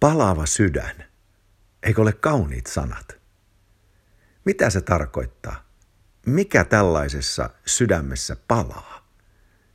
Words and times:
Palava 0.00 0.46
sydän. 0.46 1.04
Eikö 1.82 2.02
ole 2.02 2.12
kauniit 2.12 2.66
sanat? 2.66 3.18
Mitä 4.44 4.70
se 4.70 4.80
tarkoittaa? 4.80 5.66
Mikä 6.26 6.64
tällaisessa 6.64 7.50
sydämessä 7.66 8.36
palaa? 8.48 9.08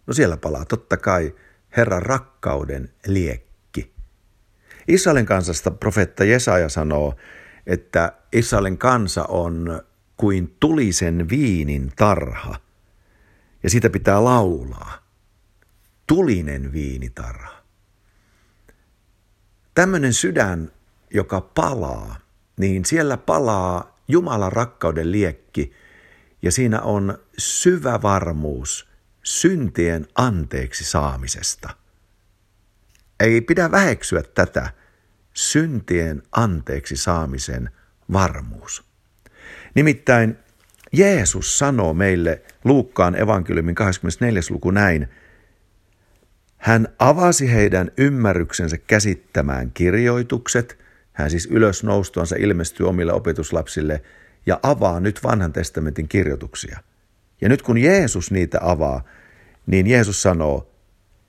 No 0.07 0.13
siellä 0.13 0.37
palaa 0.37 0.65
totta 0.65 0.97
kai 0.97 1.35
Herran 1.77 2.01
rakkauden 2.01 2.93
liekki. 3.05 3.93
Israelin 4.87 5.25
kansasta 5.25 5.71
profeetta 5.71 6.23
Jesaja 6.23 6.69
sanoo, 6.69 7.15
että 7.67 8.13
Israelin 8.33 8.77
kansa 8.77 9.25
on 9.25 9.81
kuin 10.17 10.55
tulisen 10.59 11.29
viinin 11.29 11.91
tarha, 11.95 12.55
ja 13.63 13.69
sitä 13.69 13.89
pitää 13.89 14.23
laulaa. 14.23 15.07
Tulinen 16.07 16.71
viinitarha. 16.71 17.60
Tämmöinen 19.81 20.13
sydän, 20.13 20.71
joka 21.13 21.41
palaa, 21.41 22.15
niin 22.57 22.85
siellä 22.85 23.17
palaa 23.17 23.99
Jumalan 24.07 24.51
rakkauden 24.51 25.11
liekki, 25.11 25.73
ja 26.41 26.51
siinä 26.51 26.81
on 26.81 27.17
syvä 27.37 28.01
varmuus 28.01 28.89
syntien 29.23 30.07
anteeksi 30.15 30.83
saamisesta. 30.83 31.69
Ei 33.19 33.41
pidä 33.41 33.71
väheksyä 33.71 34.23
tätä 34.23 34.69
syntien 35.33 36.23
anteeksi 36.31 36.97
saamisen 36.97 37.69
varmuus. 38.13 38.83
Nimittäin 39.75 40.37
Jeesus 40.91 41.57
sanoo 41.59 41.93
meille 41.93 42.41
Luukkaan 42.63 43.15
evankeliumin 43.15 43.75
24. 43.75 44.41
luku 44.49 44.71
näin, 44.71 45.07
hän 46.61 46.87
avasi 46.99 47.51
heidän 47.51 47.91
ymmärryksensä 47.97 48.77
käsittämään 48.77 49.71
kirjoitukset, 49.73 50.77
hän 51.13 51.29
siis 51.29 51.45
ylös 51.51 51.83
noustuansa 51.83 52.35
ilmestyy 52.39 52.87
omille 52.87 53.13
opetuslapsille 53.13 54.01
ja 54.45 54.59
avaa 54.63 54.99
nyt 54.99 55.19
vanhan 55.23 55.53
testamentin 55.53 56.07
kirjoituksia. 56.07 56.79
Ja 57.41 57.49
nyt 57.49 57.61
kun 57.61 57.77
Jeesus 57.77 58.31
niitä 58.31 58.59
avaa, 58.61 59.03
niin 59.65 59.87
Jeesus 59.87 60.21
sanoo, 60.21 60.73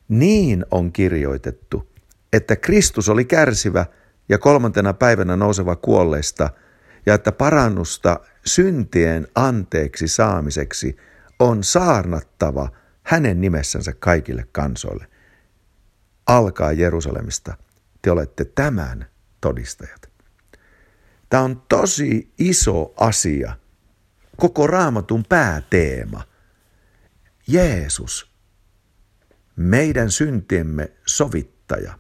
niin 0.09 0.67
on 0.71 0.93
kirjoitettu, 0.93 1.89
että 2.33 2.57
Kristus 2.57 3.09
oli 3.09 3.25
kärsivä 3.25 3.87
ja 4.29 4.39
kolmantena 4.39 4.93
päivänä 4.93 5.37
nouseva 5.37 5.77
kuolleista– 5.77 6.51
ja 7.07 7.15
että 7.15 7.33
parannusta 7.33 8.21
syntien 8.47 9.29
anteeksi 9.35 10.09
saamiseksi 10.09 10.97
on 11.39 11.65
saarnattava 11.65 12.69
hänen 13.03 13.41
nimessänsä 13.41 13.93
kaikille 13.99 14.47
kansoille. 14.53 15.07
Alkaa 16.27 16.73
Jerusalemista. 16.73 17.57
Te 18.03 18.11
olette 18.11 18.45
tämän 18.45 19.07
todistajat. 19.41 20.11
Tämä 21.29 21.43
on 21.43 21.63
tosi 21.69 22.33
iso 22.39 22.95
asia, 22.97 23.57
koko 24.37 24.67
raamatun 24.67 25.25
pääteema. 25.29 26.23
Jeesus, 27.49 28.33
meidän 29.57 30.11
syntiemme 30.11 30.93
sovittaja. 31.07 31.99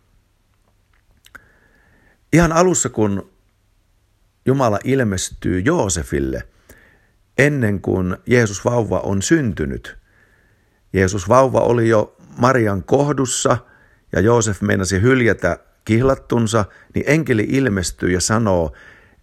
Ihan 2.32 2.52
alussa, 2.52 2.88
kun 2.88 3.32
Jumala 4.46 4.78
ilmestyy 4.84 5.60
Joosefille 5.60 6.48
ennen 7.38 7.80
kuin 7.80 8.16
Jeesus 8.26 8.64
vauva 8.64 9.00
on 9.00 9.22
syntynyt. 9.22 9.98
Jeesus 10.92 11.28
vauva 11.28 11.60
oli 11.60 11.88
jo 11.88 12.16
Marian 12.38 12.84
kohdussa 12.84 13.56
ja 14.12 14.20
Joosef 14.20 14.60
meinasi 14.60 15.00
hyljätä 15.00 15.58
kihlattunsa, 15.84 16.64
niin 16.94 17.04
enkeli 17.08 17.46
ilmestyy 17.48 18.10
ja 18.10 18.20
sanoo, 18.20 18.72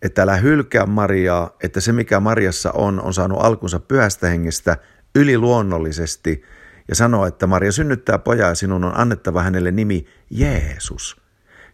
että 0.02 0.24
älä 0.24 0.36
hylkää 0.36 0.86
Mariaa, 0.86 1.56
että 1.64 1.82
se 1.82 1.92
mikä 1.92 2.20
Mariassa 2.20 2.72
on, 2.72 3.02
on 3.02 3.14
saanut 3.14 3.40
alkunsa 3.42 3.80
pyhästä 3.80 4.28
hengestä 4.28 4.78
yliluonnollisesti 5.16 6.44
ja 6.88 6.96
sanoo, 6.96 7.26
että 7.26 7.48
Maria 7.48 7.72
synnyttää 7.72 8.18
pojaa 8.18 8.50
ja 8.50 8.56
sinun 8.56 8.84
on 8.84 8.98
annettava 8.98 9.44
hänelle 9.44 9.72
nimi 9.72 10.06
Jeesus, 10.30 11.22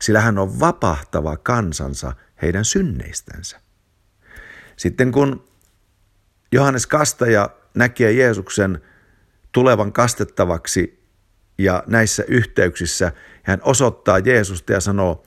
sillä 0.01 0.21
hän 0.21 0.37
on 0.37 0.59
vapahtava 0.59 1.37
kansansa 1.37 2.13
heidän 2.41 2.65
synneistänsä. 2.65 3.61
Sitten 4.77 5.11
kun 5.11 5.47
Johannes 6.51 6.87
Kastaja 6.87 7.49
näkee 7.75 8.11
Jeesuksen 8.11 8.81
tulevan 9.51 9.93
kastettavaksi 9.93 11.04
ja 11.57 11.83
näissä 11.87 12.23
yhteyksissä 12.27 13.11
hän 13.43 13.59
osoittaa 13.63 14.19
Jeesusta 14.19 14.73
ja 14.73 14.79
sanoo, 14.79 15.25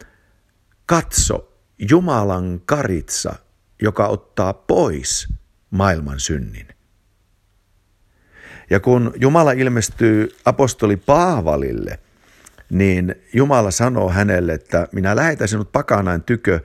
katso 0.87 1.53
Jumalan 1.91 2.61
karitsa, 2.65 3.35
joka 3.83 4.07
ottaa 4.07 4.53
pois 4.53 5.29
maailman 5.71 6.21
synnin. 6.21 6.69
Ja 8.71 8.81
kun 8.81 9.13
Jumala 9.17 9.53
ilmestyy 9.53 10.29
apostoli 10.45 10.97
Paavalille, 10.97 11.99
niin 12.71 13.15
Jumala 13.33 13.71
sanoo 13.71 14.11
hänelle, 14.11 14.53
että 14.53 14.89
minä 14.93 15.17
lähetän 15.17 15.49
sinut 15.49 15.73
pakanain 15.73 16.23
tykö, 16.23 16.61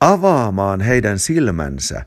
avaamaan 0.00 0.80
heidän 0.80 1.18
silmänsä, 1.18 2.04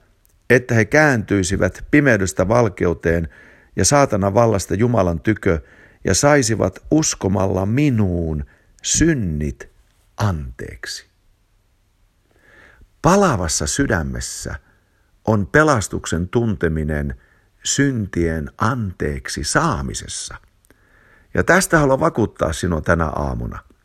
että 0.50 0.76
he 0.76 0.86
kääntyisivät 0.86 1.86
pimeydestä 1.92 2.48
valkeuteen 2.48 3.30
ja 3.76 3.86
saatana 3.86 4.34
vallasta 4.34 4.76
Jumalan 4.76 5.20
tykö 5.20 5.60
ja 6.06 6.14
saisivat 6.14 6.80
uskomalla 6.92 7.66
minuun 7.66 8.46
synnit 8.84 9.70
anteeksi. 10.18 11.06
Palavassa 13.02 13.68
sydämessä 13.68 14.56
on 15.26 15.48
pelastuksen 15.48 16.30
tunteminen 16.30 17.16
syntien 17.64 18.52
anteeksi 18.58 19.44
saamisessa. 19.44 20.36
Ja 21.34 21.44
tästä 21.44 21.80
haluan 21.80 22.00
vakuuttaa 22.00 22.54
sinua 22.54 22.82
tänä 22.82 23.06
aamuna– 23.06 23.60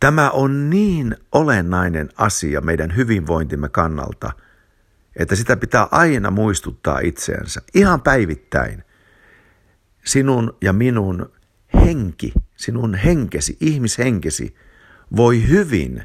Tämä 0.00 0.30
on 0.30 0.70
niin 0.70 1.16
olennainen 1.32 2.08
asia 2.16 2.60
meidän 2.60 2.96
hyvinvointimme 2.96 3.68
kannalta, 3.68 4.32
että 5.16 5.36
sitä 5.36 5.56
pitää 5.56 5.88
aina 5.90 6.30
muistuttaa 6.30 6.98
itseensä, 6.98 7.62
ihan 7.74 8.00
päivittäin. 8.00 8.84
Sinun 10.04 10.56
ja 10.60 10.72
minun 10.72 11.32
henki, 11.74 12.32
sinun 12.56 12.94
henkesi, 12.94 13.56
ihmishenkesi 13.60 14.54
voi 15.16 15.48
hyvin, 15.48 16.02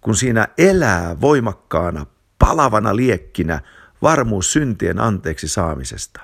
kun 0.00 0.16
siinä 0.16 0.48
elää 0.58 1.20
voimakkaana, 1.20 2.06
palavana 2.38 2.96
liekkinä 2.96 3.60
varmuus 4.02 4.52
syntien 4.52 5.00
anteeksi 5.00 5.48
saamisesta. 5.48 6.20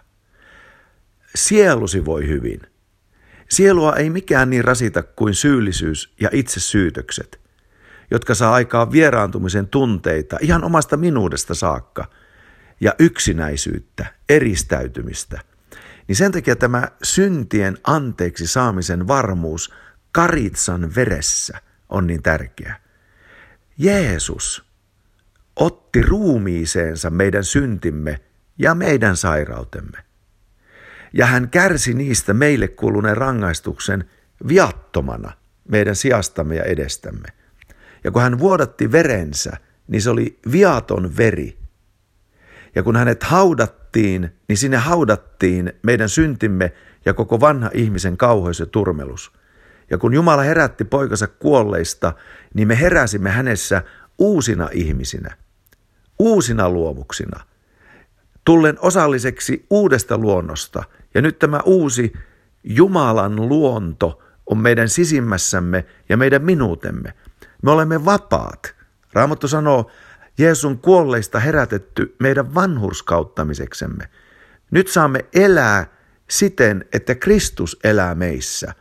Sielusi 1.34 2.04
voi 2.04 2.28
hyvin, 2.28 2.60
Sielua 3.50 3.96
ei 3.96 4.10
mikään 4.10 4.50
niin 4.50 4.64
rasita 4.64 5.02
kuin 5.02 5.34
syyllisyys 5.34 6.14
ja 6.20 6.28
itsesyytökset, 6.32 7.40
jotka 8.10 8.34
saa 8.34 8.54
aikaan 8.54 8.92
vieraantumisen 8.92 9.68
tunteita 9.68 10.36
ihan 10.40 10.64
omasta 10.64 10.96
minuudesta 10.96 11.54
saakka 11.54 12.04
ja 12.80 12.94
yksinäisyyttä, 12.98 14.06
eristäytymistä. 14.28 15.40
Niin 16.10 16.16
sen 16.16 16.32
takia 16.32 16.56
tämä 16.56 16.88
syntien 17.02 17.78
anteeksi 17.84 18.46
saamisen 18.46 19.08
varmuus 19.08 19.74
karitsan 20.12 20.94
veressä 20.94 21.58
on 21.88 22.06
niin 22.06 22.22
tärkeä. 22.22 22.80
Jeesus 23.78 24.64
otti 25.56 26.02
ruumiiseensa 26.02 27.10
meidän 27.10 27.44
syntimme 27.44 28.20
ja 28.58 28.74
meidän 28.74 29.16
sairautemme 29.16 29.98
ja 31.12 31.26
hän 31.26 31.48
kärsi 31.48 31.94
niistä 31.94 32.34
meille 32.34 32.68
kuuluneen 32.68 33.16
rangaistuksen 33.16 34.10
viattomana 34.48 35.32
meidän 35.68 35.96
sijastamme 35.96 36.56
ja 36.56 36.64
edestämme. 36.64 37.28
Ja 38.04 38.10
kun 38.10 38.22
hän 38.22 38.38
vuodatti 38.38 38.92
verensä, 38.92 39.56
niin 39.88 40.02
se 40.02 40.10
oli 40.10 40.38
viaton 40.52 41.16
veri. 41.16 41.58
Ja 42.74 42.82
kun 42.82 42.96
hänet 42.96 43.22
haudattiin, 43.22 43.79
niin 43.96 44.58
sinne 44.58 44.76
haudattiin 44.76 45.72
meidän 45.82 46.08
syntimme 46.08 46.72
ja 47.04 47.14
koko 47.14 47.40
vanha 47.40 47.70
ihmisen 47.74 48.16
kauheus 48.16 48.60
ja 48.60 48.66
turmelus. 48.66 49.32
Ja 49.90 49.98
kun 49.98 50.14
Jumala 50.14 50.42
herätti 50.42 50.84
poikansa 50.84 51.26
kuolleista, 51.26 52.12
niin 52.54 52.68
me 52.68 52.80
heräsimme 52.80 53.30
hänessä 53.30 53.82
uusina 54.18 54.68
ihmisinä, 54.72 55.36
uusina 56.18 56.70
luomuksina, 56.70 57.40
tullen 58.44 58.76
osalliseksi 58.80 59.66
uudesta 59.70 60.18
luonnosta– 60.18 60.84
ja 61.14 61.22
nyt 61.22 61.38
tämä 61.38 61.60
uusi 61.64 62.12
Jumalan 62.64 63.48
luonto 63.48 64.22
on 64.46 64.58
meidän 64.58 64.88
sisimmässämme 64.88 65.84
ja 66.08 66.16
meidän 66.16 66.42
minuutemme. 66.42 67.14
Me 67.62 67.70
olemme 67.70 68.04
vapaat. 68.04 68.74
Raamattu 69.12 69.48
sanoo, 69.48 69.90
Jeesun 70.38 70.78
kuolleista 70.78 71.40
herätetty 71.40 72.16
meidän 72.18 72.54
vanhurskauttamiseksemme. 72.54 74.08
Nyt 74.70 74.88
saamme 74.88 75.24
elää 75.34 75.86
siten, 76.30 76.84
että 76.92 77.14
Kristus 77.14 77.78
elää 77.84 78.14
meissä. 78.14 78.74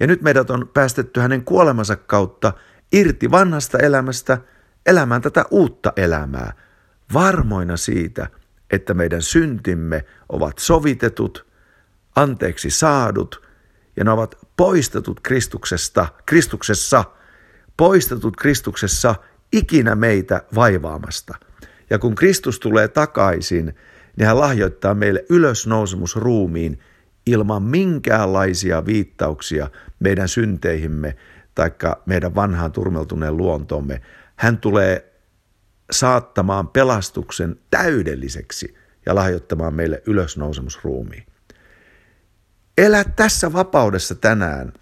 Ja 0.00 0.06
nyt 0.06 0.22
meidät 0.22 0.50
on 0.50 0.70
päästetty 0.74 1.20
hänen 1.20 1.44
kuolemansa 1.44 1.96
kautta 1.96 2.52
irti 2.92 3.30
vanhasta 3.30 3.78
elämästä 3.78 4.38
elämään 4.86 5.22
tätä 5.22 5.44
uutta 5.50 5.92
elämää, 5.96 6.52
varmoina 7.12 7.76
siitä, 7.76 8.28
että 8.70 8.94
meidän 8.94 9.22
syntimme 9.22 10.04
ovat 10.28 10.58
sovitetut, 10.58 11.46
anteeksi 12.16 12.70
saadut 12.70 13.42
ja 13.96 14.04
ne 14.04 14.10
ovat 14.10 14.34
poistetut 14.56 15.20
Kristuksesta, 15.20 16.08
Kristuksessa, 16.26 17.04
poistetut 17.76 18.36
Kristuksessa 18.36 19.14
ikinä 19.56 19.94
meitä 19.94 20.42
vaivaamasta. 20.54 21.34
Ja 21.90 21.98
kun 21.98 22.14
Kristus 22.14 22.60
tulee 22.60 22.88
takaisin, 22.88 23.74
niin 24.16 24.26
hän 24.26 24.40
lahjoittaa 24.40 24.94
meille 24.94 25.24
ylösnousemusruumiin 25.30 26.78
ilman 27.26 27.62
minkäänlaisia 27.62 28.86
viittauksia 28.86 29.70
meidän 30.00 30.28
synteihimme 30.28 31.16
tai 31.54 31.70
meidän 32.06 32.34
vanhaan 32.34 32.72
turmeltuneen 32.72 33.36
luontomme. 33.36 34.00
Hän 34.36 34.58
tulee 34.58 35.12
saattamaan 35.90 36.68
pelastuksen 36.68 37.56
täydelliseksi 37.70 38.76
ja 39.06 39.14
lahjoittamaan 39.14 39.74
meille 39.74 40.02
ylösnousemusruumiin. 40.06 41.26
Elä 42.78 43.04
tässä 43.04 43.52
vapaudessa 43.52 44.14
tänään 44.14 44.72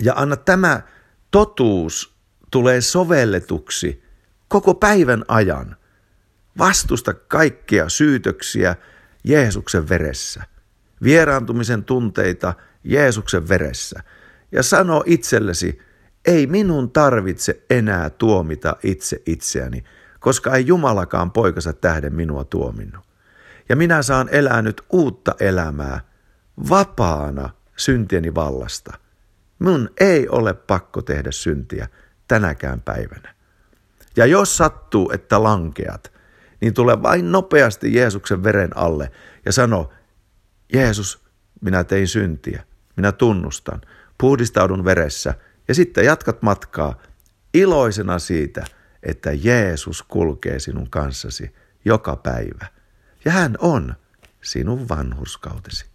ja 0.00 0.12
anna 0.16 0.36
tämä 0.36 0.82
totuus 1.30 2.17
tulee 2.50 2.80
sovelletuksi 2.80 4.02
koko 4.48 4.74
päivän 4.74 5.24
ajan. 5.28 5.76
Vastusta 6.58 7.14
kaikkia 7.14 7.88
syytöksiä 7.88 8.76
Jeesuksen 9.24 9.88
veressä. 9.88 10.42
Vieraantumisen 11.02 11.84
tunteita 11.84 12.54
Jeesuksen 12.84 13.48
veressä. 13.48 14.02
Ja 14.52 14.62
sano 14.62 15.02
itsellesi, 15.06 15.78
ei 16.24 16.46
minun 16.46 16.90
tarvitse 16.90 17.62
enää 17.70 18.10
tuomita 18.10 18.76
itse 18.82 19.22
itseäni, 19.26 19.84
koska 20.20 20.56
ei 20.56 20.66
Jumalakaan 20.66 21.30
poikansa 21.30 21.72
tähden 21.72 22.14
minua 22.14 22.44
tuominnut. 22.44 23.04
Ja 23.68 23.76
minä 23.76 24.02
saan 24.02 24.28
elää 24.32 24.62
nyt 24.62 24.82
uutta 24.90 25.34
elämää, 25.40 26.00
vapaana 26.68 27.50
syntieni 27.76 28.34
vallasta. 28.34 28.98
Mun 29.58 29.90
ei 30.00 30.28
ole 30.28 30.54
pakko 30.54 31.02
tehdä 31.02 31.30
syntiä 31.32 31.88
tänäkään 32.28 32.80
päivänä. 32.80 33.34
Ja 34.16 34.26
jos 34.26 34.56
sattuu, 34.56 35.10
että 35.14 35.42
lankeat, 35.42 36.12
niin 36.60 36.74
tule 36.74 37.02
vain 37.02 37.32
nopeasti 37.32 37.94
Jeesuksen 37.94 38.44
veren 38.44 38.76
alle 38.76 39.10
ja 39.46 39.52
sano, 39.52 39.90
Jeesus, 40.72 41.24
minä 41.60 41.84
tein 41.84 42.08
syntiä, 42.08 42.62
minä 42.96 43.12
tunnustan, 43.12 43.80
puhdistaudun 44.18 44.84
veressä 44.84 45.34
ja 45.68 45.74
sitten 45.74 46.04
jatkat 46.04 46.42
matkaa 46.42 46.94
iloisena 47.54 48.18
siitä, 48.18 48.64
että 49.02 49.30
Jeesus 49.32 50.02
kulkee 50.02 50.58
sinun 50.58 50.90
kanssasi 50.90 51.54
joka 51.84 52.16
päivä. 52.16 52.66
Ja 53.24 53.32
hän 53.32 53.54
on 53.58 53.94
sinun 54.42 54.88
vanhurskautesi. 54.88 55.86